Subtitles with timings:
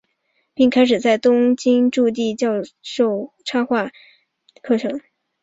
[0.55, 3.91] 并开始在东京筑地教授插画
[4.63, 4.99] 课程。